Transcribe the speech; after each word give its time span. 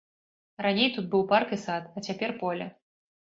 Раней 0.65 0.89
тут 0.95 1.11
быў 1.11 1.21
парк 1.33 1.53
і 1.57 1.59
сад, 1.65 1.83
а 2.01 2.05
цяпер 2.09 2.33
поле. 2.41 2.65